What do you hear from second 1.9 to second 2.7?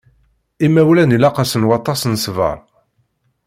n ṣṣber.